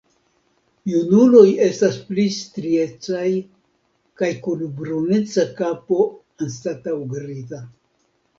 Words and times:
Junuloj 0.91 1.43
estas 1.65 1.99
pli 2.07 2.23
striecaj 2.37 3.27
kaj 4.23 4.31
kun 4.47 4.65
bruneca 4.81 5.45
kapo 5.61 6.01
anstataŭ 6.47 6.97
griza. 7.15 7.63